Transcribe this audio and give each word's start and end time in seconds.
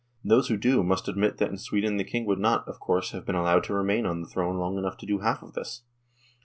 Those 0.25 0.47
who 0.47 0.57
do 0.57 0.81
must 0.81 1.07
admit 1.07 1.37
that 1.37 1.51
in 1.51 1.59
Sweden 1.59 1.97
the 1.97 2.03
King 2.03 2.25
would 2.25 2.39
not, 2.39 2.67
of 2.67 2.79
course, 2.79 3.11
have 3.11 3.23
been 3.23 3.35
allowed 3.35 3.63
to 3.65 3.73
remain 3.75 4.07
on 4.07 4.19
the 4.21 4.27
throne 4.27 4.57
long 4.57 4.79
enough 4.79 4.97
to 4.97 5.05
do 5.05 5.19
half 5.19 5.43
of 5.43 5.49
all 5.49 5.51
this. 5.51 5.83